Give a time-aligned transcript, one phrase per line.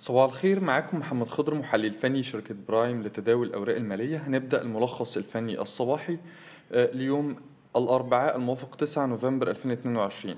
[0.00, 4.18] صباح الخير معاكم محمد خضر محلل فني شركة برايم لتداول الأوراق المالية.
[4.18, 6.18] هنبدأ الملخص الفني الصباحي
[6.72, 7.36] آه، ليوم
[7.76, 10.36] الأربعاء الموافق 9 نوفمبر 2022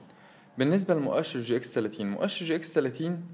[0.58, 3.24] بالنسبة لمؤشر EGX 30 مؤشر EGX 30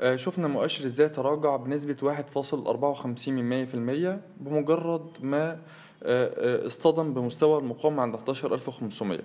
[0.00, 5.58] آه، شفنا مؤشر إزاي تراجع بنسبة 1.54% بمجرد ما
[6.02, 9.20] آه، اصطدم بمستوى المقاومة عند 11500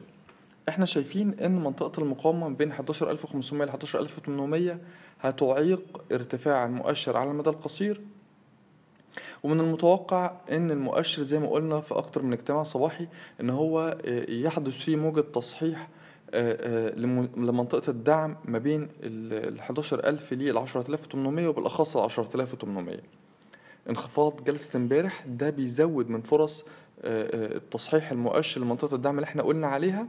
[0.70, 4.78] إحنا شايفين إن منطقة المقاومة بين 11500 ل 11800
[5.22, 8.02] هتعيق ارتفاع المؤشر على المدى القصير.
[9.44, 13.08] ومن المتوقع إن المؤشر زي ما قلنا في أكتر من اجتماع صباحي
[13.42, 13.98] إن هو
[14.30, 15.88] يحدث فيه موجة تصحيح
[17.38, 22.98] لمنطقة الدعم ما بين ال 11000 ل 10800 وبالأخص ال 10800
[23.90, 26.66] انخفاض جلسة امبارح ده بيزود من فرص
[27.04, 30.08] التصحيح المؤشر لمنطقة الدعم اللي إحنا قلنا عليها.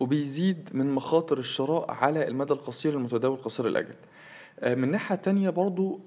[0.00, 3.94] وبيزيد من مخاطر الشراء على المدى القصير المتداول قصير الأجل.
[4.66, 6.00] من ناحية تانية برضو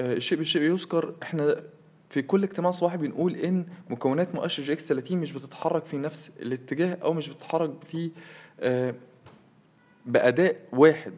[0.00, 1.62] الشيء بالشيء يذكر إحنا
[2.08, 6.30] في كل اجتماع صباحي بنقول إن مكونات مؤشر جي إكس 30 مش بتتحرك في نفس
[6.40, 8.10] الاتجاه أو مش بتتحرك في
[10.06, 11.12] بأداء واحد.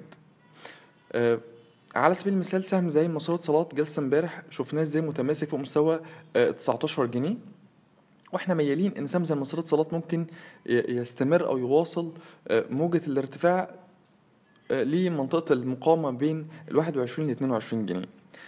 [1.95, 6.01] على سبيل المثال سهم زي مسارات صلاه جلسة امبارح شفناه إزاي متماسك في مستوى
[6.35, 7.37] 19 جنيه.
[8.35, 10.27] وإحنا ميالين ان زي مسارات صلاة ممكن
[10.67, 12.13] يستمر أو يواصل
[12.51, 13.71] موجة الارتفاع
[14.71, 18.05] لمنطقة المقاومة بين ال 21 ل 22 جنيه.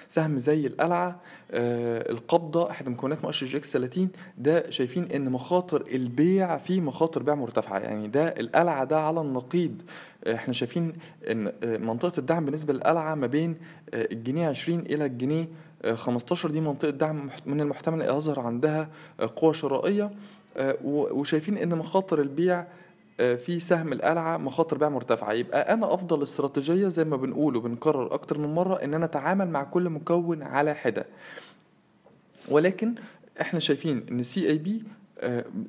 [0.08, 1.20] سهم زي القلعة
[1.50, 7.34] آه القابضة أحد مكونات مؤشر EGX 30 ده شايفين إن مخاطر البيع فيه مخاطر بيع
[7.34, 7.78] مرتفعة.
[7.78, 9.82] يعني ده القلعة ده على النقيض.
[10.34, 10.92] إحنا شايفين
[11.30, 13.56] إن منطقة الدعم بالنسبة للقلعة ما بين
[13.94, 15.48] الجنيه 20 إلى الجنيه
[15.94, 18.88] 15 دي منطقة دعم من المحتمل يظهر عندها
[19.36, 20.10] قوة شرائية
[20.84, 22.64] وشايفين إن مخاطر البيع
[23.16, 25.32] في سهم القلعة مخاطر بيع مرتفعة.
[25.32, 29.62] يبقى أنا أفضل استراتيجية زي ما بنقول وبنكرر أكتر من مرة إن أنا أتعامل مع
[29.64, 31.06] كل مكون على حدة.
[32.48, 32.94] ولكن
[33.40, 34.82] إحنا شايفين إن CIB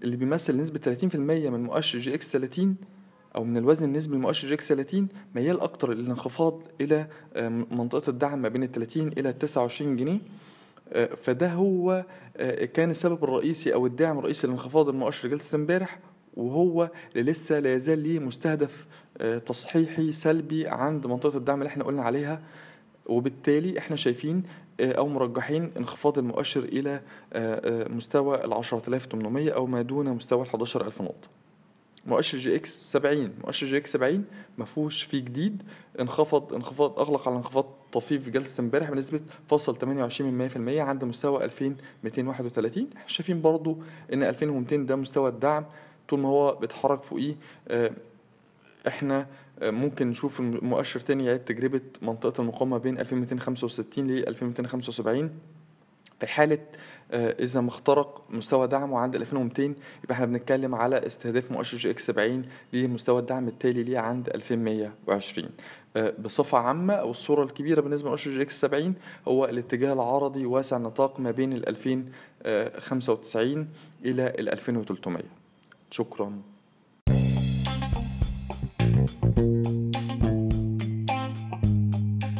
[0.04, 2.76] اللي بيمثل نسبة 30% من مؤشر EGX 30
[3.38, 7.08] أو من الوزن النسبي لمؤشر EGX 30 ميال أكتر للانخفاض إلى
[7.72, 10.20] منطقة الدعم ما بين ال 30 إلى 29 جنيه.
[11.24, 12.06] فده هو
[12.74, 16.00] كان السبب الرئيسي أو الداعم الرئيسي لانخفاض المؤشر جلسة امبارح
[16.38, 18.86] وهو لسه لا يزال ليه مستهدف
[19.46, 22.42] تصحيحي سلبي عند منطقة الدعم اللي إحنا قلنا عليها.
[23.10, 24.44] وبالتالي إحنا شايفين
[24.80, 27.02] أو مرجحين انخفاض المؤشر إلى
[27.90, 31.28] مستوى ال 10800 أو ما دون مستوى ال 11000 نقطة.
[32.08, 34.26] مؤشر EGX 70 مؤشر EGX 70
[34.58, 35.64] ما فيهوش فيه جديد.
[36.00, 39.20] انخفض انخفاض أغلق على انخفاض طفيف في جلسة امبارح بنسبة
[39.50, 43.78] فاصل 28 من 100% عند مستوى 2231 إحنا شايفين برضو
[44.14, 45.66] إن 2200 ده مستوى الدعم.
[46.10, 47.36] طول ما هو بيتحرك فوقيه
[48.88, 49.28] إحنا
[49.62, 55.32] ممكن نشوف مؤشر تاني يعيد تجربة منطقة المقاومة بين 2265 ل 2275
[56.20, 56.60] في حالة
[57.14, 59.76] إذا ما اخترق مستوى دعمه عند 2200 يبقى
[60.12, 65.50] إحنا بنتكلم على استهداف مؤشر EGX 70 لمستوى الدعم التالي ليه عند 2120
[66.20, 68.96] بصفة عامة أو الصورة الكبيرة بالنسبة لمؤشر EGX 70
[69.28, 73.68] هو الاتجاه العرضي واسع النطاق ما بين ال 2095
[74.06, 75.24] إلى ال 2300
[75.92, 76.42] شكرا.